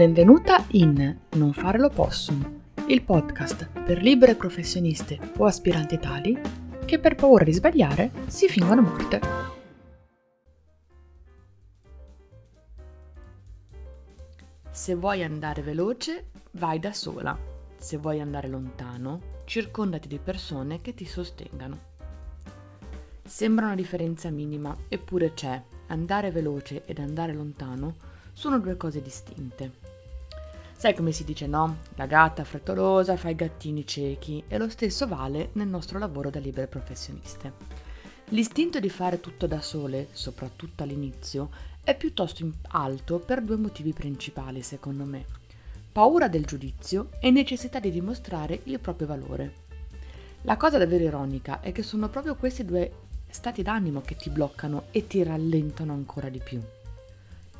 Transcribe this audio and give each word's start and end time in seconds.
Benvenuta 0.00 0.64
in 0.68 1.14
Non 1.32 1.52
fare 1.52 1.78
l'opossum, 1.78 2.62
il 2.86 3.02
podcast 3.02 3.68
per 3.68 4.00
libere 4.00 4.34
professioniste 4.34 5.18
o 5.36 5.44
aspiranti 5.44 5.98
tali 5.98 6.40
che 6.86 6.98
per 6.98 7.14
paura 7.16 7.44
di 7.44 7.52
sbagliare 7.52 8.10
si 8.26 8.48
fingono 8.48 8.80
morte. 8.80 9.20
Se 14.70 14.94
vuoi 14.94 15.22
andare 15.22 15.60
veloce, 15.60 16.30
vai 16.52 16.78
da 16.78 16.94
sola. 16.94 17.38
Se 17.76 17.98
vuoi 17.98 18.20
andare 18.20 18.48
lontano, 18.48 19.42
circondati 19.44 20.08
di 20.08 20.18
persone 20.18 20.80
che 20.80 20.94
ti 20.94 21.04
sostengano. 21.04 21.78
Sembra 23.22 23.66
una 23.66 23.74
differenza 23.74 24.30
minima, 24.30 24.74
eppure 24.88 25.34
c'è. 25.34 25.62
Andare 25.88 26.30
veloce 26.30 26.86
ed 26.86 26.98
andare 27.00 27.34
lontano 27.34 28.09
sono 28.40 28.58
due 28.58 28.78
cose 28.78 29.02
distinte. 29.02 29.70
Sai 30.74 30.94
come 30.94 31.12
si 31.12 31.24
dice 31.24 31.46
no? 31.46 31.80
La 31.96 32.06
gatta 32.06 32.42
frettolosa 32.42 33.18
fa 33.18 33.28
i 33.28 33.34
gattini 33.34 33.86
ciechi 33.86 34.42
e 34.48 34.56
lo 34.56 34.70
stesso 34.70 35.06
vale 35.06 35.50
nel 35.52 35.68
nostro 35.68 35.98
lavoro 35.98 36.30
da 36.30 36.38
libere 36.38 36.66
professioniste. 36.66 37.52
L'istinto 38.30 38.80
di 38.80 38.88
fare 38.88 39.20
tutto 39.20 39.46
da 39.46 39.60
sole, 39.60 40.08
soprattutto 40.12 40.82
all'inizio, 40.82 41.50
è 41.84 41.94
piuttosto 41.94 42.50
alto 42.68 43.18
per 43.18 43.42
due 43.42 43.56
motivi 43.56 43.92
principali 43.92 44.62
secondo 44.62 45.04
me. 45.04 45.26
Paura 45.92 46.26
del 46.26 46.46
giudizio 46.46 47.10
e 47.20 47.30
necessità 47.30 47.78
di 47.78 47.90
dimostrare 47.90 48.60
il 48.64 48.80
proprio 48.80 49.06
valore. 49.06 49.52
La 50.44 50.56
cosa 50.56 50.78
davvero 50.78 51.04
ironica 51.04 51.60
è 51.60 51.72
che 51.72 51.82
sono 51.82 52.08
proprio 52.08 52.36
questi 52.36 52.64
due 52.64 52.90
stati 53.28 53.62
d'animo 53.62 54.00
che 54.00 54.16
ti 54.16 54.30
bloccano 54.30 54.84
e 54.92 55.06
ti 55.06 55.22
rallentano 55.22 55.92
ancora 55.92 56.30
di 56.30 56.40
più. 56.42 56.58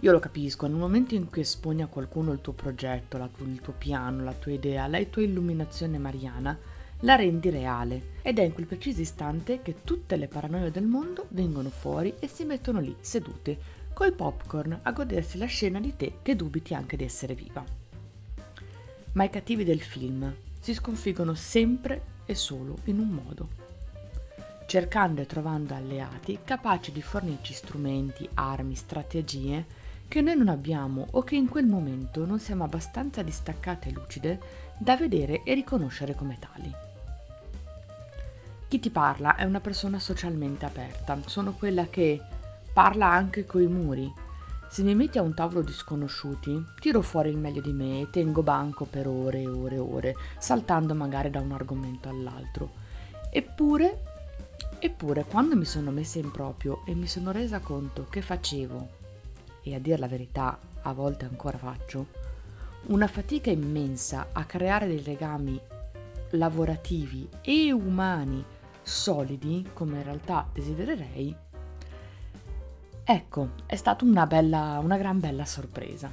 Io 0.02 0.12
lo 0.12 0.18
capisco, 0.18 0.66
nel 0.66 0.78
momento 0.78 1.14
in 1.14 1.28
cui 1.28 1.42
esponi 1.42 1.82
a 1.82 1.86
qualcuno 1.86 2.32
il 2.32 2.40
tuo 2.40 2.54
progetto, 2.54 3.18
la, 3.18 3.28
il 3.44 3.60
tuo 3.60 3.74
piano, 3.76 4.24
la 4.24 4.32
tua 4.32 4.52
idea, 4.52 4.86
la 4.86 5.04
tua 5.04 5.20
illuminazione 5.20 5.98
mariana, 5.98 6.58
la 7.00 7.16
rendi 7.16 7.50
reale 7.50 8.12
ed 8.22 8.38
è 8.38 8.42
in 8.42 8.54
quel 8.54 8.64
preciso 8.64 9.02
istante 9.02 9.60
che 9.60 9.82
tutte 9.84 10.16
le 10.16 10.26
paranoie 10.26 10.70
del 10.70 10.86
mondo 10.86 11.26
vengono 11.28 11.68
fuori 11.68 12.14
e 12.18 12.28
si 12.28 12.44
mettono 12.44 12.80
lì 12.80 12.96
sedute 13.00 13.58
coi 13.92 14.12
popcorn 14.12 14.78
a 14.82 14.92
godersi 14.92 15.36
la 15.36 15.44
scena 15.44 15.80
di 15.80 15.94
te 15.94 16.14
che 16.22 16.34
dubiti 16.34 16.72
anche 16.72 16.96
di 16.96 17.04
essere 17.04 17.34
viva. 17.34 17.62
Ma 19.12 19.24
i 19.24 19.30
cattivi 19.30 19.64
del 19.64 19.82
film 19.82 20.34
si 20.60 20.72
sconfiggono 20.72 21.34
sempre 21.34 22.02
e 22.24 22.34
solo 22.34 22.78
in 22.84 22.98
un 23.00 23.08
modo, 23.08 23.48
cercando 24.66 25.20
e 25.20 25.26
trovando 25.26 25.74
alleati 25.74 26.38
capaci 26.42 26.90
di 26.90 27.02
fornirci 27.02 27.52
strumenti, 27.52 28.26
armi, 28.32 28.74
strategie 28.74 29.79
che 30.10 30.22
noi 30.22 30.36
non 30.36 30.48
abbiamo 30.48 31.06
o 31.12 31.22
che 31.22 31.36
in 31.36 31.48
quel 31.48 31.66
momento 31.66 32.26
non 32.26 32.40
siamo 32.40 32.64
abbastanza 32.64 33.22
distaccate 33.22 33.88
e 33.88 33.92
lucide 33.92 34.40
da 34.76 34.96
vedere 34.96 35.44
e 35.44 35.54
riconoscere 35.54 36.16
come 36.16 36.36
tali. 36.36 36.68
Chi 38.66 38.80
ti 38.80 38.90
parla 38.90 39.36
è 39.36 39.44
una 39.44 39.60
persona 39.60 40.00
socialmente 40.00 40.64
aperta, 40.64 41.16
sono 41.26 41.52
quella 41.52 41.86
che 41.86 42.20
parla 42.72 43.06
anche 43.06 43.46
coi 43.46 43.68
muri. 43.68 44.12
Se 44.68 44.82
mi 44.82 44.96
metti 44.96 45.18
a 45.18 45.22
un 45.22 45.32
tavolo 45.32 45.62
di 45.62 45.70
sconosciuti, 45.70 46.60
tiro 46.80 47.02
fuori 47.02 47.28
il 47.28 47.38
meglio 47.38 47.60
di 47.60 47.72
me 47.72 48.00
e 48.00 48.10
tengo 48.10 48.42
banco 48.42 48.86
per 48.86 49.06
ore 49.06 49.42
e 49.42 49.46
ore 49.46 49.76
e 49.76 49.78
ore, 49.78 50.14
saltando 50.38 50.92
magari 50.92 51.30
da 51.30 51.38
un 51.38 51.52
argomento 51.52 52.08
all'altro. 52.08 52.72
Eppure, 53.30 54.02
eppure, 54.80 55.24
quando 55.24 55.54
mi 55.54 55.64
sono 55.64 55.92
messa 55.92 56.18
in 56.18 56.32
proprio 56.32 56.82
e 56.84 56.96
mi 56.96 57.06
sono 57.06 57.30
resa 57.30 57.60
conto 57.60 58.08
che 58.10 58.22
facevo 58.22 58.98
e 59.62 59.74
a 59.74 59.78
dir 59.78 59.98
la 59.98 60.08
verità 60.08 60.58
a 60.82 60.92
volte 60.92 61.24
ancora 61.24 61.58
faccio, 61.58 62.06
una 62.86 63.06
fatica 63.06 63.50
immensa 63.50 64.28
a 64.32 64.44
creare 64.44 64.86
dei 64.86 65.02
legami 65.02 65.60
lavorativi 66.30 67.28
e 67.42 67.72
umani 67.72 68.44
solidi 68.82 69.68
come 69.72 69.98
in 69.98 70.04
realtà 70.04 70.48
desidererei, 70.52 71.34
ecco, 73.04 73.48
è 73.66 73.76
stata 73.76 74.04
una, 74.04 74.26
bella, 74.26 74.78
una 74.82 74.96
gran 74.96 75.20
bella 75.20 75.44
sorpresa. 75.44 76.10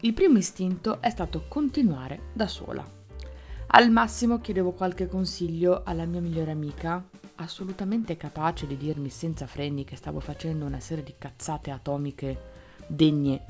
Il 0.00 0.12
primo 0.14 0.38
istinto 0.38 1.00
è 1.00 1.10
stato 1.10 1.44
continuare 1.48 2.30
da 2.32 2.48
sola. 2.48 2.84
Al 3.74 3.90
massimo 3.90 4.40
chiedevo 4.40 4.72
qualche 4.72 5.06
consiglio 5.06 5.82
alla 5.84 6.04
mia 6.04 6.20
migliore 6.20 6.50
amica, 6.50 7.02
assolutamente 7.36 8.16
capace 8.16 8.66
di 8.66 8.76
dirmi 8.76 9.08
senza 9.08 9.46
freni 9.46 9.84
che 9.84 9.96
stavo 9.96 10.20
facendo 10.20 10.64
una 10.64 10.80
serie 10.80 11.04
di 11.04 11.14
cazzate 11.16 11.70
atomiche 11.70 12.51
degne 12.86 13.44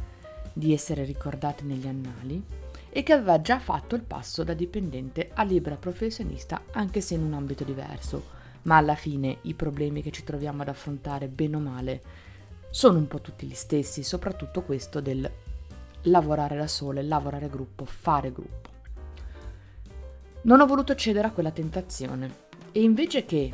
di 0.53 0.73
essere 0.73 1.05
ricordate 1.05 1.65
negli 1.65 1.87
annali 1.87 2.43
e 2.91 3.03
che 3.03 3.13
aveva 3.13 3.41
già 3.41 3.59
fatto 3.59 3.95
il 3.95 4.03
passo 4.03 4.45
da 4.45 4.53
dipendente 4.53 5.31
a 5.33 5.43
libera 5.45 5.77
professionista 5.77 6.65
anche 6.73 7.01
se 7.01 7.15
in 7.15 7.23
un 7.23 7.33
ambito 7.33 7.65
diverso, 7.65 8.41
ma 8.63 8.77
alla 8.77 8.95
fine 8.95 9.39
i 9.43 9.55
problemi 9.55 10.03
che 10.03 10.11
ci 10.11 10.25
troviamo 10.25 10.63
ad 10.63 10.69
affrontare 10.69 11.29
bene 11.29 11.57
o 11.57 11.61
male 11.61 12.03
sono 12.71 12.99
un 12.99 13.09
po' 13.09 13.21
tutti 13.21 13.47
gli 13.47 13.55
stessi, 13.55 14.03
soprattutto 14.03 14.63
questo 14.63 15.01
del 15.01 15.31
lavorare 16.03 16.57
da 16.57 16.67
sole, 16.67 17.03
lavorare 17.03 17.49
gruppo, 17.49 17.85
fare 17.85 18.33
gruppo. 18.33 18.71
Non 20.43 20.61
ho 20.61 20.67
voluto 20.67 20.95
cedere 20.95 21.29
a 21.29 21.31
quella 21.31 21.51
tentazione 21.51 22.31
e 22.73 22.83
invece 22.83 23.25
che 23.25 23.53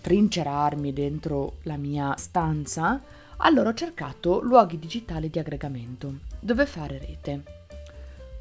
trincerarmi 0.00 0.92
dentro 0.92 1.56
la 1.62 1.76
mia 1.76 2.14
stanza, 2.16 3.02
allora 3.38 3.68
ho 3.68 3.74
cercato 3.74 4.40
luoghi 4.40 4.78
digitali 4.78 5.30
di 5.30 5.38
aggregamento, 5.38 6.18
dove 6.40 6.66
fare 6.66 6.98
rete. 6.98 7.42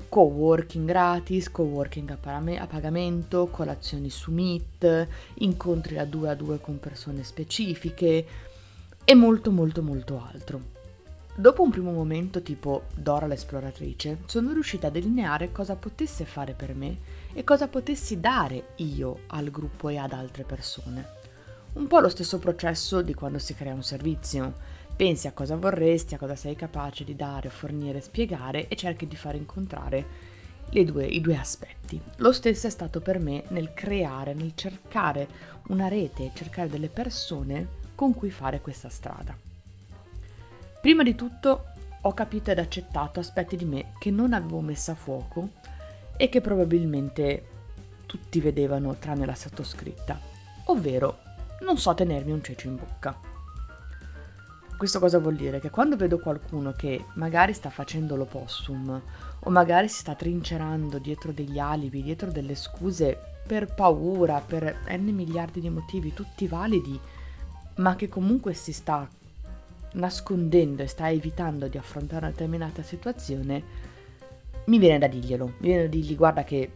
Co-working 0.09 0.87
gratis, 0.87 1.51
co-working 1.51 2.09
a, 2.09 2.65
pagamento, 2.65 3.47
colazioni 3.47 4.09
su 4.09 4.31
Meet, 4.31 5.07
incontri 5.35 5.99
a 5.99 6.05
due 6.05 6.29
a 6.29 6.35
due 6.35 6.59
con 6.59 6.79
persone 6.79 7.23
specifiche 7.23 8.25
e 9.03 9.15
molto 9.15 9.51
molto 9.51 9.83
molto 9.83 10.23
altro. 10.31 10.75
Dopo 11.35 11.61
un 11.61 11.69
primo 11.69 11.91
momento 11.91 12.41
tipo 12.41 12.85
Dora 12.95 13.27
l'esploratrice, 13.27 14.21
sono 14.25 14.53
riuscita 14.53 14.87
a 14.87 14.89
delineare 14.89 15.51
cosa 15.51 15.75
potesse 15.75 16.25
fare 16.25 16.53
per 16.53 16.73
me 16.73 16.97
e 17.33 17.43
cosa 17.43 17.67
potessi 17.67 18.19
dare 18.19 18.69
io 18.77 19.19
al 19.27 19.51
gruppo 19.51 19.89
e 19.89 19.97
ad 19.97 20.13
altre 20.13 20.43
persone. 20.43 21.15
Un 21.73 21.85
po' 21.85 21.99
lo 21.99 22.09
stesso 22.09 22.39
processo 22.39 23.03
di 23.03 23.13
quando 23.13 23.37
si 23.37 23.53
crea 23.53 23.75
un 23.75 23.83
servizio 23.83 24.53
Pensi 24.97 25.27
a 25.27 25.31
cosa 25.31 25.55
vorresti, 25.55 26.15
a 26.15 26.17
cosa 26.17 26.35
sei 26.35 26.55
capace 26.55 27.03
di 27.03 27.15
dare, 27.15 27.49
fornire, 27.49 28.01
spiegare 28.01 28.67
e 28.67 28.75
cerchi 28.75 29.07
di 29.07 29.15
far 29.15 29.35
incontrare 29.35 30.05
due, 30.71 31.05
i 31.05 31.21
due 31.21 31.37
aspetti. 31.37 32.01
Lo 32.15 32.31
stesso 32.31 32.65
è 32.65 32.71
stato 32.71 32.99
per 32.99 33.19
me 33.19 33.43
nel 33.49 33.75
creare, 33.75 34.33
nel 34.33 34.53
cercare 34.55 35.27
una 35.67 35.87
rete, 35.87 36.31
cercare 36.33 36.67
delle 36.67 36.89
persone 36.89 37.85
con 37.93 38.15
cui 38.15 38.31
fare 38.31 38.59
questa 38.59 38.89
strada. 38.89 39.37
Prima 40.81 41.03
di 41.03 41.13
tutto 41.13 41.65
ho 42.01 42.13
capito 42.15 42.49
ed 42.49 42.57
accettato 42.57 43.19
aspetti 43.19 43.55
di 43.55 43.65
me 43.65 43.91
che 43.99 44.09
non 44.09 44.33
avevo 44.33 44.61
messo 44.61 44.89
a 44.89 44.95
fuoco 44.95 45.49
e 46.17 46.27
che 46.27 46.41
probabilmente 46.41 47.45
tutti 48.07 48.39
vedevano 48.39 48.95
tranne 48.97 49.27
la 49.27 49.35
sottoscritta, 49.35 50.19
ovvero 50.65 51.19
non 51.61 51.77
so 51.77 51.93
tenermi 51.93 52.31
un 52.31 52.41
cece 52.41 52.67
in 52.67 52.77
bocca. 52.77 53.36
Questo 54.77 54.99
cosa 54.99 55.17
vuol 55.17 55.35
dire? 55.35 55.59
Che 55.59 55.71
quando 55.71 55.95
vedo 55.95 56.19
qualcuno 56.19 56.71
che 56.71 57.05
magari 57.15 57.53
sta 57.53 57.71
facendo 57.71 58.15
l'opossum 58.15 59.01
o 59.39 59.49
magari 59.49 59.89
si 59.89 60.01
sta 60.01 60.13
trincerando 60.13 60.99
dietro 60.99 61.31
degli 61.31 61.57
alibi, 61.57 62.03
dietro 62.03 62.29
delle 62.29 62.53
scuse 62.53 63.17
per 63.47 63.73
paura, 63.73 64.39
per 64.39 64.83
n 64.87 65.05
miliardi 65.05 65.61
di 65.61 65.69
motivi, 65.71 66.13
tutti 66.13 66.47
validi, 66.47 66.99
ma 67.77 67.95
che 67.95 68.07
comunque 68.07 68.53
si 68.53 68.71
sta 68.71 69.09
nascondendo 69.93 70.83
e 70.83 70.87
sta 70.87 71.09
evitando 71.09 71.67
di 71.67 71.79
affrontare 71.79 72.25
una 72.25 72.31
determinata 72.31 72.83
situazione, 72.83 73.63
mi 74.65 74.77
viene 74.77 74.99
da 74.99 75.07
dirglielo, 75.07 75.45
mi 75.57 75.67
viene 75.69 75.83
da 75.83 75.89
dirgli 75.89 76.15
guarda 76.15 76.43
che 76.43 76.71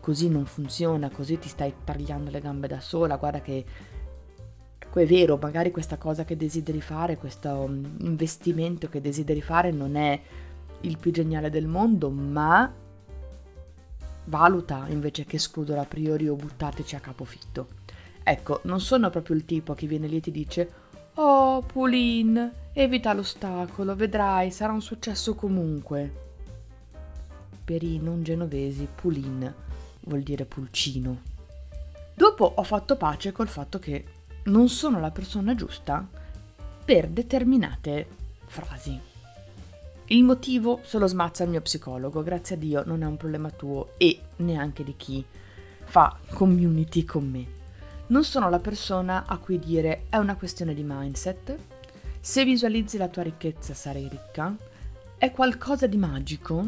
così 0.00 0.28
non 0.28 0.44
funziona, 0.44 1.08
così 1.08 1.38
ti 1.38 1.48
stai 1.48 1.72
tagliando 1.82 2.30
le 2.30 2.40
gambe 2.40 2.68
da 2.68 2.80
sola, 2.80 3.16
guarda 3.16 3.40
che 3.40 3.64
è 4.92 5.06
vero, 5.06 5.38
magari 5.40 5.70
questa 5.70 5.98
cosa 5.98 6.24
che 6.24 6.36
desideri 6.36 6.80
fare, 6.80 7.18
questo 7.18 7.66
mm, 7.68 7.84
investimento 8.00 8.88
che 8.88 9.00
desideri 9.00 9.42
fare 9.42 9.70
non 9.70 9.94
è 9.94 10.20
il 10.80 10.96
più 10.98 11.10
geniale 11.10 11.50
del 11.50 11.66
mondo, 11.66 12.10
ma 12.10 12.72
valuta 14.24 14.86
invece 14.88 15.24
che 15.24 15.36
escludere 15.36 15.80
a 15.80 15.84
priori 15.84 16.28
o 16.28 16.34
buttateci 16.34 16.96
a 16.96 17.00
capofitto. 17.00 17.68
Ecco, 18.22 18.60
non 18.64 18.80
sono 18.80 19.10
proprio 19.10 19.36
il 19.36 19.44
tipo 19.44 19.74
che 19.74 19.86
viene 19.86 20.08
lì 20.08 20.16
e 20.16 20.20
ti 20.20 20.30
dice 20.30 20.70
Oh, 21.14 21.62
Pulin, 21.62 22.50
evita 22.72 23.14
l'ostacolo, 23.14 23.94
vedrai, 23.94 24.50
sarà 24.50 24.72
un 24.72 24.82
successo 24.82 25.34
comunque. 25.34 26.24
Per 27.64 27.82
i 27.82 27.98
non 27.98 28.22
genovesi, 28.22 28.86
Pulin 28.94 29.54
vuol 30.00 30.20
dire 30.20 30.44
pulcino. 30.44 31.34
Dopo 32.14 32.52
ho 32.56 32.62
fatto 32.62 32.96
pace 32.96 33.32
col 33.32 33.48
fatto 33.48 33.78
che 33.78 34.04
non 34.46 34.68
sono 34.68 35.00
la 35.00 35.10
persona 35.10 35.54
giusta 35.54 36.06
per 36.84 37.08
determinate 37.08 38.06
frasi. 38.46 38.98
Il 40.06 40.22
motivo 40.22 40.80
se 40.84 40.98
lo 40.98 41.06
smazza 41.06 41.42
il 41.44 41.50
mio 41.50 41.60
psicologo, 41.60 42.22
grazie 42.22 42.54
a 42.54 42.58
Dio 42.58 42.84
non 42.84 43.02
è 43.02 43.06
un 43.06 43.16
problema 43.16 43.50
tuo 43.50 43.94
e 43.96 44.20
neanche 44.36 44.84
di 44.84 44.94
chi 44.96 45.24
fa 45.84 46.16
community 46.32 47.04
con 47.04 47.28
me. 47.28 47.54
Non 48.08 48.22
sono 48.22 48.48
la 48.48 48.60
persona 48.60 49.24
a 49.26 49.36
cui 49.38 49.58
dire 49.58 50.04
è 50.08 50.16
una 50.16 50.36
questione 50.36 50.74
di 50.74 50.84
mindset, 50.84 51.56
se 52.20 52.44
visualizzi 52.44 52.98
la 52.98 53.08
tua 53.08 53.22
ricchezza 53.22 53.74
sarai 53.74 54.08
ricca, 54.08 54.54
è 55.16 55.32
qualcosa 55.32 55.88
di 55.88 55.96
magico, 55.96 56.64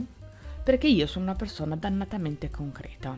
perché 0.64 0.88
io 0.88 1.06
sono 1.06 1.26
una 1.26 1.34
persona 1.34 1.76
dannatamente 1.76 2.50
concreta. 2.50 3.14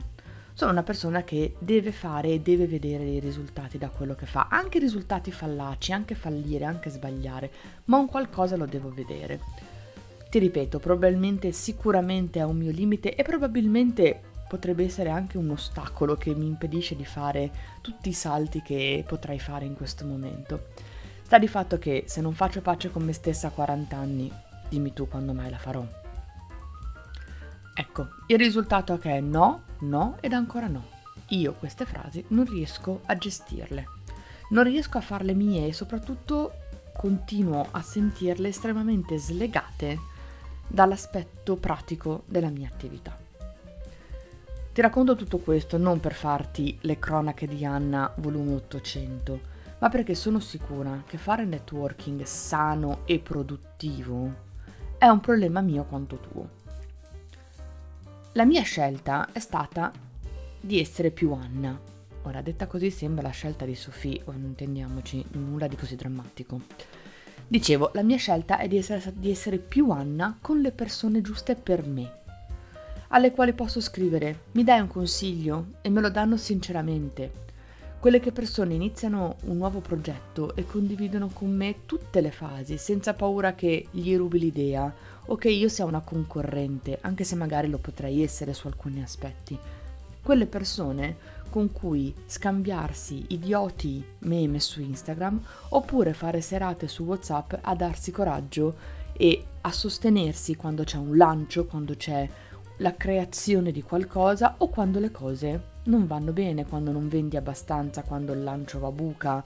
Sono 0.61 0.73
una 0.73 0.83
persona 0.83 1.25
che 1.25 1.55
deve 1.59 1.91
fare 1.91 2.29
e 2.29 2.41
deve 2.41 2.67
vedere 2.67 3.03
dei 3.03 3.19
risultati 3.19 3.79
da 3.79 3.89
quello 3.89 4.15
che 4.15 4.27
fa, 4.27 4.49
anche 4.51 4.79
risultati 4.79 5.33
fallaci, 5.33 5.91
anche 5.91 6.15
fallire, 6.15 6.67
anche 6.67 6.91
sbagliare, 6.91 7.51
ma 7.87 7.97
un 7.97 8.07
qualcosa 8.07 8.59
lo 8.59 8.67
devo 8.67 8.93
vedere. 8.93 9.41
Ti 10.29 10.39
ripeto, 10.39 10.79
probabilmente 10.79 11.51
sicuramente 11.53 12.41
è 12.41 12.45
un 12.45 12.59
mio 12.59 12.73
limite 12.73 13.15
e 13.15 13.23
probabilmente 13.23 14.21
potrebbe 14.47 14.85
essere 14.85 15.09
anche 15.09 15.39
un 15.39 15.49
ostacolo 15.49 16.17
che 16.17 16.35
mi 16.35 16.49
impedisce 16.49 16.95
di 16.95 17.07
fare 17.07 17.51
tutti 17.81 18.11
i 18.11 18.13
salti 18.13 18.61
che 18.61 19.03
potrei 19.09 19.39
fare 19.39 19.65
in 19.65 19.75
questo 19.75 20.05
momento. 20.05 20.67
Sta 21.23 21.39
di 21.39 21.49
fatto 21.49 21.79
che 21.79 22.05
se 22.07 22.21
non 22.21 22.35
faccio 22.35 22.61
pace 22.61 22.91
con 22.91 23.03
me 23.03 23.15
stessa 23.15 23.47
a 23.47 23.51
40 23.53 23.97
anni, 23.97 24.31
dimmi 24.69 24.93
tu 24.93 25.09
quando 25.09 25.33
mai 25.33 25.49
la 25.49 25.57
farò. 25.57 26.00
Ecco, 27.81 28.09
il 28.27 28.37
risultato 28.37 28.93
è 28.93 28.99
che 28.99 29.17
è 29.17 29.21
no, 29.21 29.63
no 29.79 30.19
ed 30.21 30.35
ancora 30.35 30.67
no. 30.67 30.85
Io 31.29 31.55
queste 31.55 31.87
frasi 31.87 32.23
non 32.29 32.45
riesco 32.45 33.01
a 33.07 33.17
gestirle, 33.17 33.87
non 34.51 34.65
riesco 34.65 34.99
a 34.99 35.01
farle 35.01 35.33
mie 35.33 35.67
e 35.67 35.73
soprattutto 35.73 36.53
continuo 36.93 37.69
a 37.71 37.81
sentirle 37.81 38.49
estremamente 38.49 39.17
slegate 39.17 39.99
dall'aspetto 40.67 41.57
pratico 41.57 42.25
della 42.27 42.51
mia 42.51 42.69
attività. 42.71 43.17
Ti 44.73 44.81
racconto 44.83 45.17
tutto 45.17 45.39
questo 45.39 45.79
non 45.79 46.01
per 46.01 46.13
farti 46.13 46.77
le 46.83 46.99
cronache 46.99 47.49
di 47.49 47.65
Anna 47.65 48.13
volume 48.17 48.57
800, 48.57 49.41
ma 49.79 49.89
perché 49.89 50.15
sono 50.15 50.39
sicura 50.39 51.03
che 51.07 51.17
fare 51.17 51.47
networking 51.47 52.25
sano 52.25 53.01
e 53.07 53.21
produttivo 53.21 54.49
è 54.99 55.07
un 55.07 55.21
problema 55.21 55.63
mio 55.63 55.85
quanto 55.85 56.19
tuo. 56.19 56.60
La 58.35 58.45
mia 58.45 58.63
scelta 58.63 59.31
è 59.33 59.41
stata 59.41 59.91
di 60.61 60.79
essere 60.79 61.11
più 61.11 61.33
Anna. 61.33 61.77
Ora, 62.23 62.41
detta 62.43 62.69
così 62.69 62.89
sembra 62.89 63.23
la 63.23 63.31
scelta 63.31 63.65
di 63.65 63.75
Sofì, 63.75 64.23
o 64.27 64.33
intendiamoci, 64.33 65.25
nulla 65.33 65.67
di 65.67 65.75
così 65.75 65.97
drammatico. 65.97 66.61
Dicevo, 67.49 67.91
la 67.95 68.05
mia 68.05 68.19
scelta 68.19 68.59
è 68.59 68.69
di 68.69 68.77
essere, 68.77 69.13
di 69.17 69.33
essere 69.33 69.59
più 69.59 69.91
Anna 69.91 70.39
con 70.41 70.61
le 70.61 70.71
persone 70.71 71.21
giuste 71.23 71.57
per 71.57 71.85
me, 71.85 72.13
alle 73.09 73.33
quali 73.33 73.53
posso 73.53 73.81
scrivere 73.81 74.43
mi 74.53 74.63
dai 74.63 74.79
un 74.79 74.87
consiglio 74.87 75.73
e 75.83 75.91
me 75.91 76.01
lo 76.01 76.09
danno 76.09 76.37
sinceramente. 76.37 77.49
Quelle 78.01 78.19
che 78.19 78.33
persone 78.33 78.73
iniziano 78.73 79.37
un 79.43 79.59
nuovo 79.59 79.81
progetto 79.81 80.57
e 80.57 80.65
condividono 80.65 81.29
con 81.29 81.55
me 81.55 81.85
tutte 81.85 82.23
le 82.23 82.31
fasi 82.31 82.79
senza 82.79 83.13
paura 83.13 83.55
che 83.55 83.89
gli 83.91 84.17
rubi 84.17 84.39
l'idea 84.39 84.91
o 85.27 85.37
che 85.37 85.51
io 85.51 85.69
sia 85.69 85.85
una 85.85 86.01
concorrente, 86.01 86.97
anche 87.03 87.25
se 87.25 87.35
magari 87.35 87.69
lo 87.69 87.77
potrei 87.77 88.23
essere 88.23 88.55
su 88.55 88.69
alcuni 88.69 89.03
aspetti. 89.03 89.59
Quelle 90.23 90.47
persone 90.47 91.15
con 91.51 91.73
cui 91.73 92.15
scambiarsi 92.25 93.27
idioti 93.29 94.03
meme 94.21 94.61
su 94.61 94.81
Instagram 94.81 95.39
oppure 95.69 96.15
fare 96.15 96.41
serate 96.41 96.89
su 96.89 97.03
WhatsApp 97.05 97.53
a 97.61 97.75
darsi 97.75 98.11
coraggio 98.13 98.77
e 99.13 99.45
a 99.61 99.73
sostenersi 99.73 100.57
quando 100.57 100.85
c'è 100.85 100.97
un 100.97 101.19
lancio, 101.19 101.67
quando 101.67 101.95
c'è 101.97 102.27
la 102.79 102.97
creazione 102.97 103.73
di 103.73 103.83
qualcosa 103.83 104.55
o 104.57 104.69
quando 104.71 104.99
le 105.01 105.11
cose 105.11 105.70
non 105.85 106.07
vanno 106.07 106.33
bene, 106.33 106.67
quando 106.67 106.93
non 106.93 107.09
vendi 107.09 107.37
abbastanza, 107.37 108.03
quando 108.03 108.33
il 108.33 108.43
lancio 108.43 108.79
va 108.79 108.91
buca, 108.91 109.43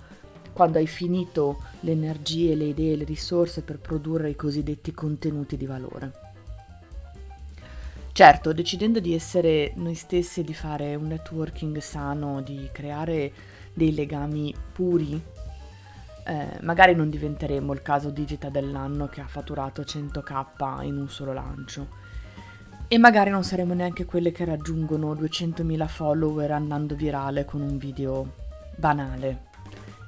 quando 0.53 0.79
hai 0.79 0.87
finito 0.87 1.63
le 1.81 1.93
energie, 1.93 2.55
le 2.55 2.65
idee, 2.65 2.97
le 2.97 3.05
risorse 3.05 3.63
per 3.63 3.79
produrre 3.79 4.31
i 4.31 4.37
cosiddetti 4.37 4.93
contenuti 4.93 5.57
di 5.57 5.67
valore. 5.67 6.13
Certo, 8.13 8.53
decidendo 8.53 9.01
di 9.01 9.13
essere 9.13 9.73
noi 9.75 9.95
stessi 9.95 10.45
di 10.45 10.55
fare 10.55 10.95
un 10.95 11.09
networking 11.09 11.79
sano, 11.79 12.43
di 12.43 12.69
creare 12.73 13.33
dei 13.73 13.93
legami 13.93 14.55
puri, 14.73 15.21
eh, 16.27 16.59
magari 16.63 16.95
non 16.95 17.11
diventeremo 17.11 17.73
il 17.73 17.83
caso 17.83 18.11
digita 18.11 18.49
dell'anno 18.49 19.09
che 19.09 19.21
ha 19.21 19.27
fatturato 19.27 19.83
100k 19.83 20.85
in 20.85 20.97
un 20.97 21.09
solo 21.09 21.33
lancio. 21.33 22.03
E 22.87 22.99
magari 22.99 23.31
non 23.31 23.43
saremo 23.43 23.75
neanche 23.75 24.05
quelle 24.05 24.31
che 24.31 24.45
raggiungono 24.45 25.15
200.000 25.15 25.89
follower 25.89 26.51
andando 26.53 26.95
virale 26.95 27.45
con 27.45 27.63
un 27.63 27.79
video 27.79 28.35
banale. 28.77 29.47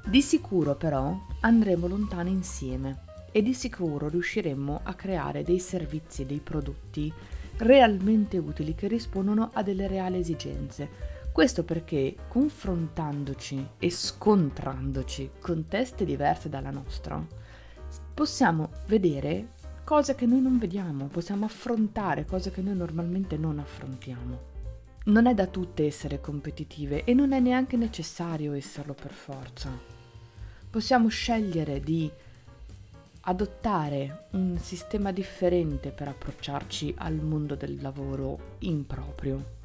Di 0.05 0.21
sicuro 0.21 0.75
però 0.75 1.19
andremo 1.41 1.87
lontano 1.87 2.29
insieme 2.29 3.03
e 3.31 3.41
di 3.41 3.53
sicuro 3.53 4.07
riusciremo 4.07 4.81
a 4.83 4.93
creare 4.93 5.43
dei 5.43 5.59
servizi 5.59 6.21
e 6.21 6.25
dei 6.25 6.39
prodotti 6.39 7.11
realmente 7.57 8.37
utili 8.37 8.73
che 8.75 8.87
rispondono 8.87 9.49
a 9.53 9.63
delle 9.63 9.87
reali 9.87 10.19
esigenze. 10.19 11.15
Questo 11.31 11.63
perché 11.63 12.15
confrontandoci 12.27 13.67
e 13.79 13.89
scontrandoci 13.89 15.31
con 15.41 15.67
teste 15.67 16.05
diverse 16.05 16.47
dalla 16.47 16.71
nostra, 16.71 17.21
possiamo 18.13 18.69
vedere 18.87 19.49
cose 19.87 20.15
che 20.15 20.25
noi 20.25 20.41
non 20.41 20.57
vediamo, 20.57 21.05
possiamo 21.05 21.45
affrontare 21.45 22.25
cose 22.25 22.51
che 22.51 22.61
noi 22.61 22.75
normalmente 22.75 23.37
non 23.37 23.57
affrontiamo. 23.57 24.39
Non 25.05 25.27
è 25.27 25.33
da 25.33 25.47
tutte 25.47 25.85
essere 25.85 26.19
competitive 26.19 27.05
e 27.05 27.13
non 27.13 27.31
è 27.31 27.39
neanche 27.39 27.77
necessario 27.77 28.51
esserlo 28.51 28.93
per 28.93 29.13
forza. 29.13 29.71
Possiamo 30.69 31.07
scegliere 31.07 31.79
di 31.79 32.11
adottare 33.21 34.27
un 34.31 34.57
sistema 34.59 35.13
differente 35.13 35.91
per 35.91 36.09
approcciarci 36.09 36.95
al 36.97 37.15
mondo 37.15 37.55
del 37.55 37.81
lavoro 37.81 38.57
in 38.59 38.85
proprio. 38.85 39.55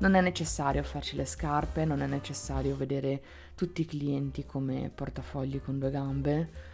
Non 0.00 0.12
è 0.12 0.20
necessario 0.20 0.82
farci 0.82 1.16
le 1.16 1.24
scarpe, 1.24 1.86
non 1.86 2.02
è 2.02 2.06
necessario 2.06 2.76
vedere 2.76 3.22
tutti 3.54 3.80
i 3.80 3.86
clienti 3.86 4.44
come 4.44 4.90
portafogli 4.94 5.58
con 5.62 5.78
due 5.78 5.90
gambe. 5.90 6.69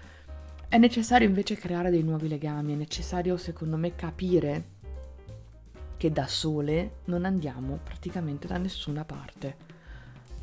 È 0.68 0.78
necessario 0.78 1.28
invece 1.28 1.54
creare 1.54 1.90
dei 1.90 2.02
nuovi 2.02 2.26
legami, 2.26 2.72
è 2.72 2.76
necessario 2.76 3.36
secondo 3.36 3.76
me 3.76 3.94
capire 3.94 4.74
che 5.96 6.10
da 6.10 6.26
sole 6.26 6.96
non 7.04 7.24
andiamo 7.24 7.78
praticamente 7.82 8.48
da 8.48 8.58
nessuna 8.58 9.04
parte. 9.04 9.56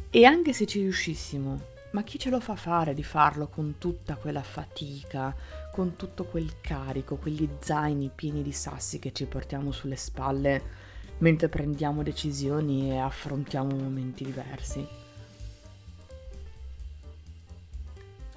E 0.09 0.23
anche 0.23 0.53
se 0.53 0.65
ci 0.65 0.79
riuscissimo, 0.79 1.59
ma 1.91 2.03
chi 2.03 2.17
ce 2.17 2.29
lo 2.29 2.39
fa 2.39 2.55
fare 2.55 2.93
di 2.93 3.03
farlo 3.03 3.49
con 3.49 3.75
tutta 3.77 4.15
quella 4.15 4.41
fatica, 4.41 5.35
con 5.73 5.97
tutto 5.97 6.23
quel 6.23 6.61
carico, 6.61 7.17
quegli 7.17 7.47
zaini 7.59 8.09
pieni 8.15 8.41
di 8.43 8.53
sassi 8.53 8.99
che 8.99 9.11
ci 9.11 9.25
portiamo 9.25 9.73
sulle 9.73 9.97
spalle 9.97 10.61
mentre 11.17 11.49
prendiamo 11.49 12.01
decisioni 12.01 12.91
e 12.91 12.97
affrontiamo 12.97 13.75
momenti 13.75 14.23
diversi? 14.23 14.87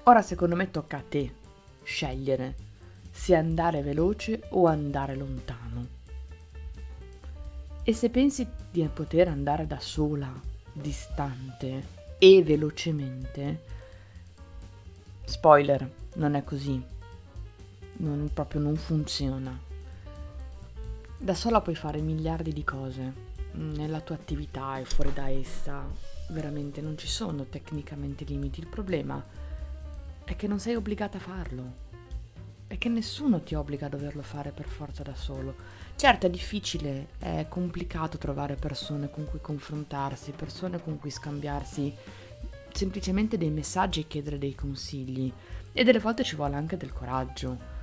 Ora 0.03 0.21
secondo 0.21 0.55
me 0.55 0.69
tocca 0.69 0.97
a 0.97 1.03
te 1.07 1.45
scegliere 1.87 2.55
se 3.09 3.33
andare 3.33 3.81
veloce 3.81 4.41
o 4.49 4.67
andare 4.67 5.15
lontano. 5.15 5.95
E 7.81 7.93
se 7.93 8.09
pensi 8.09 8.45
di 8.69 8.85
poter 8.93 9.29
andare 9.29 9.65
da 9.65 9.79
sola, 9.79 10.29
distante, 10.73 11.95
e 12.19 12.43
velocemente. 12.43 13.63
Spoiler, 15.23 15.89
non 16.15 16.35
è 16.35 16.43
così. 16.43 16.83
Non, 17.99 18.29
proprio 18.33 18.59
non 18.59 18.75
funziona. 18.75 19.57
Da 21.17 21.33
sola 21.33 21.61
puoi 21.61 21.75
fare 21.75 22.01
miliardi 22.01 22.51
di 22.51 22.65
cose. 22.65 23.25
Nella 23.53 24.01
tua 24.01 24.15
attività 24.15 24.77
e 24.77 24.83
fuori 24.83 25.13
da 25.13 25.29
essa 25.29 25.87
veramente 26.29 26.81
non 26.81 26.97
ci 26.97 27.07
sono 27.07 27.45
tecnicamente 27.45 28.25
limiti. 28.25 28.59
Il 28.59 28.67
problema 28.67 29.23
è 29.23 29.46
che 30.35 30.47
non 30.47 30.59
sei 30.59 30.75
obbligata 30.75 31.17
a 31.17 31.21
farlo. 31.21 31.85
E 32.67 32.77
che 32.77 32.89
nessuno 32.89 33.41
ti 33.41 33.55
obbliga 33.55 33.85
a 33.85 33.89
doverlo 33.89 34.21
fare 34.21 34.51
per 34.51 34.67
forza 34.67 35.03
da 35.03 35.15
solo. 35.15 35.55
Certo 35.95 36.27
è 36.27 36.29
difficile, 36.29 37.07
è 37.17 37.45
complicato 37.47 38.17
trovare 38.17 38.55
persone 38.55 39.09
con 39.09 39.25
cui 39.25 39.39
confrontarsi, 39.41 40.31
persone 40.31 40.81
con 40.81 40.99
cui 40.99 41.09
scambiarsi 41.09 41.93
semplicemente 42.71 43.37
dei 43.37 43.49
messaggi 43.49 44.01
e 44.01 44.07
chiedere 44.07 44.37
dei 44.37 44.53
consigli 44.53 45.31
e 45.71 45.83
delle 45.83 45.99
volte 45.99 46.23
ci 46.23 46.35
vuole 46.35 46.55
anche 46.55 46.77
del 46.77 46.93
coraggio. 46.93 47.75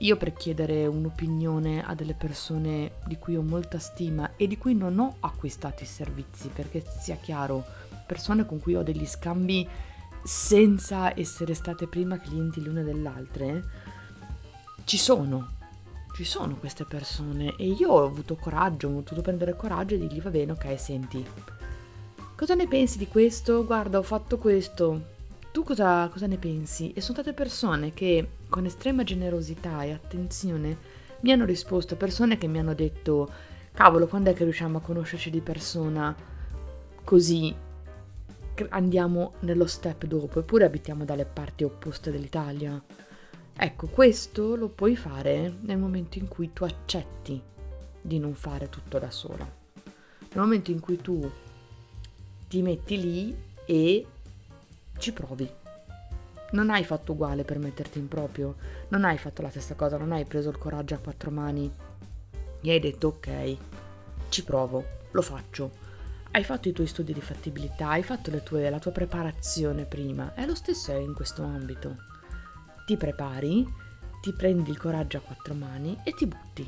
Io 0.00 0.16
per 0.16 0.34
chiedere 0.34 0.86
un'opinione 0.86 1.84
a 1.84 1.94
delle 1.94 2.14
persone 2.14 2.92
di 3.06 3.16
cui 3.16 3.36
ho 3.36 3.42
molta 3.42 3.78
stima 3.78 4.36
e 4.36 4.46
di 4.46 4.56
cui 4.56 4.74
non 4.74 4.98
ho 4.98 5.16
acquistato 5.20 5.82
i 5.82 5.86
servizi, 5.86 6.48
perché 6.48 6.84
sia 7.00 7.16
chiaro, 7.16 7.64
persone 8.06 8.46
con 8.46 8.60
cui 8.60 8.76
ho 8.76 8.82
degli 8.82 9.06
scambi 9.06 9.66
senza 10.22 11.18
essere 11.18 11.54
state 11.54 11.86
prima 11.86 12.18
clienti 12.18 12.62
l'une 12.62 12.84
dell'altra, 12.84 13.60
ci 14.84 14.96
sono, 14.96 15.56
ci 16.14 16.24
sono 16.24 16.56
queste 16.56 16.84
persone 16.84 17.54
e 17.56 17.66
io 17.66 17.90
ho 17.90 18.04
avuto 18.04 18.36
coraggio, 18.36 18.88
ho 18.88 18.92
potuto 18.92 19.22
prendere 19.22 19.56
coraggio 19.56 19.94
e 19.94 19.98
dirgli 19.98 20.20
va 20.20 20.30
bene, 20.30 20.52
ok, 20.52 20.78
senti, 20.78 21.24
cosa 22.34 22.54
ne 22.54 22.66
pensi 22.66 22.98
di 22.98 23.06
questo? 23.06 23.64
Guarda, 23.64 23.98
ho 23.98 24.02
fatto 24.02 24.38
questo, 24.38 25.16
tu 25.52 25.62
cosa, 25.62 26.08
cosa 26.08 26.26
ne 26.26 26.36
pensi? 26.36 26.92
E 26.92 27.00
sono 27.00 27.18
state 27.18 27.32
persone 27.32 27.92
che 27.92 28.28
con 28.48 28.64
estrema 28.64 29.02
generosità 29.02 29.82
e 29.82 29.92
attenzione 29.92 30.76
mi 31.20 31.32
hanno 31.32 31.44
risposto, 31.44 31.96
persone 31.96 32.38
che 32.38 32.46
mi 32.46 32.58
hanno 32.58 32.74
detto, 32.74 33.28
cavolo, 33.72 34.06
quando 34.06 34.30
è 34.30 34.34
che 34.34 34.44
riusciamo 34.44 34.78
a 34.78 34.80
conoscerci 34.80 35.30
di 35.30 35.40
persona 35.40 36.14
così 37.04 37.54
andiamo 38.70 39.34
nello 39.40 39.66
step 39.66 40.06
dopo, 40.06 40.40
eppure 40.40 40.64
abitiamo 40.64 41.04
dalle 41.04 41.24
parti 41.24 41.64
opposte 41.64 42.10
dell'Italia. 42.10 42.82
Ecco, 43.60 43.86
questo 43.88 44.54
lo 44.54 44.68
puoi 44.68 44.96
fare 44.96 45.52
nel 45.62 45.78
momento 45.78 46.18
in 46.18 46.28
cui 46.28 46.52
tu 46.52 46.64
accetti 46.64 47.42
di 48.00 48.18
non 48.18 48.34
fare 48.34 48.68
tutto 48.68 48.98
da 48.98 49.10
sola. 49.10 49.44
Nel 49.44 50.38
momento 50.44 50.70
in 50.70 50.80
cui 50.80 50.96
tu 50.96 51.30
ti 52.48 52.62
metti 52.62 53.00
lì 53.00 53.36
e 53.64 54.06
ci 54.98 55.12
provi. 55.12 55.50
Non 56.50 56.70
hai 56.70 56.84
fatto 56.84 57.12
uguale 57.12 57.44
per 57.44 57.58
metterti 57.58 57.98
in 57.98 58.08
proprio, 58.08 58.56
non 58.88 59.04
hai 59.04 59.18
fatto 59.18 59.42
la 59.42 59.50
stessa 59.50 59.74
cosa, 59.74 59.98
non 59.98 60.12
hai 60.12 60.24
preso 60.24 60.48
il 60.48 60.58
coraggio 60.58 60.94
a 60.94 60.98
quattro 60.98 61.30
mani 61.30 61.70
e 62.60 62.70
hai 62.70 62.80
detto 62.80 63.08
ok, 63.08 63.56
ci 64.28 64.44
provo, 64.44 64.84
lo 65.10 65.22
faccio. 65.22 65.86
Hai 66.30 66.44
fatto 66.44 66.68
i 66.68 66.72
tuoi 66.72 66.86
studi 66.86 67.12
di 67.12 67.20
fattibilità, 67.20 67.90
hai 67.90 68.02
fatto 68.02 68.30
tue, 68.42 68.70
la 68.70 68.78
tua 68.78 68.92
preparazione 68.92 69.84
prima, 69.84 70.34
è 70.34 70.46
lo 70.46 70.54
stesso 70.54 70.92
in 70.92 71.14
questo 71.14 71.42
ambito 71.42 72.16
ti 72.88 72.96
prepari, 72.96 73.66
ti 74.22 74.32
prendi 74.32 74.70
il 74.70 74.78
coraggio 74.78 75.18
a 75.18 75.20
quattro 75.20 75.52
mani 75.52 75.98
e 76.04 76.12
ti 76.12 76.24
butti. 76.24 76.66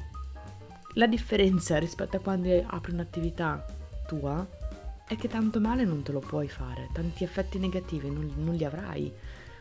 La 0.97 1.07
differenza 1.07 1.79
rispetto 1.79 2.19
a 2.19 2.21
quando 2.21 2.63
apri 2.67 2.93
un'attività 2.93 3.65
tua 4.07 4.47
è 5.07 5.17
che 5.17 5.29
tanto 5.29 5.61
male 5.61 5.87
non 5.87 6.03
te 6.03 6.13
lo 6.13 6.19
puoi 6.19 6.47
fare, 6.47 6.91
tanti 6.93 7.25
effetti 7.25 7.59
negativi 7.59 8.11
non, 8.11 8.31
non 8.37 8.55
li 8.55 8.67
avrai. 8.67 9.11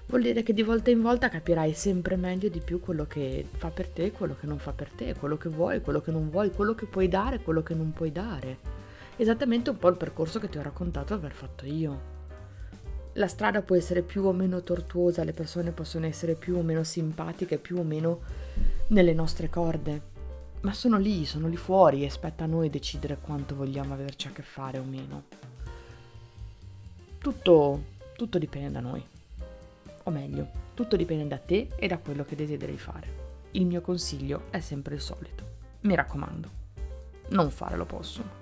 Vuol 0.08 0.22
dire 0.24 0.44
che 0.44 0.52
di 0.52 0.64
volta 0.64 0.90
in 0.90 1.02
volta 1.02 1.30
capirai 1.30 1.74
sempre 1.74 2.18
meglio 2.18 2.50
di 2.50 2.60
più 2.60 2.82
quello 2.82 3.06
che 3.06 3.48
fa 3.50 3.70
per 3.70 3.88
te, 3.88 4.12
quello 4.12 4.36
che 4.38 4.46
non 4.46 4.60
fa 4.60 4.74
per 4.74 4.90
te, 4.90 5.16
quello 5.16 5.38
che 5.38 5.48
vuoi, 5.48 5.80
quello 5.80 6.02
che 6.02 6.12
non 6.12 6.30
vuoi, 6.30 6.52
quello 6.52 6.76
che 6.76 6.88
puoi 6.88 7.08
dare, 7.08 7.40
quello 7.40 7.64
che 7.64 7.74
non 7.74 7.94
puoi 7.94 8.12
dare. 8.12 8.79
Esattamente 9.20 9.70
un 9.70 9.78
po' 9.78 9.90
il 9.90 9.98
percorso 9.98 10.40
che 10.40 10.48
ti 10.48 10.58
ho 10.58 10.62
raccontato 10.62 11.14
aver 11.14 11.34
fatto 11.34 11.66
io 11.66 12.18
la 13.14 13.28
strada 13.28 13.62
può 13.62 13.76
essere 13.76 14.02
più 14.02 14.24
o 14.24 14.32
meno 14.32 14.62
tortuosa, 14.62 15.26
le 15.26 15.34
persone 15.34 15.72
possono 15.72 16.06
essere 16.06 16.36
più 16.36 16.56
o 16.56 16.62
meno 16.62 16.86
simpatiche, 16.86 17.58
più 17.58 17.78
o 17.78 17.84
meno 17.84 18.22
nelle 18.88 19.14
nostre 19.14 19.50
corde, 19.50 20.02
ma 20.62 20.72
sono 20.72 20.98
lì, 20.98 21.26
sono 21.26 21.50
lì 21.50 21.58
fuori 21.58 22.06
e 22.06 22.10
spetta 22.10 22.46
a 22.46 22.48
noi 22.48 22.70
decidere 22.70 23.18
quanto 23.20 23.56
vogliamo 23.56 23.94
averci 23.94 24.28
a 24.28 24.32
che 24.32 24.42
fare 24.42 24.78
o 24.78 24.84
meno. 24.84 25.24
Tutto, 27.18 27.84
tutto 28.16 28.38
dipende 28.38 28.72
da 28.72 28.80
noi, 28.80 29.04
o 30.04 30.12
meglio, 30.12 30.48
tutto 30.74 30.96
dipende 30.96 31.28
da 31.28 31.40
te 31.40 31.68
e 31.76 31.88
da 31.88 31.98
quello 31.98 32.24
che 32.24 32.38
desideri 32.38 32.78
fare. 32.78 33.28
Il 33.52 33.66
mio 33.66 33.82
consiglio 33.82 34.44
è 34.50 34.62
sempre 34.62 34.96
il 34.96 35.02
solito. 35.02 35.44
Mi 35.82 35.96
raccomando, 35.96 36.50
non 37.32 37.52
fare 37.52 37.76
l'opposto. 37.76 38.39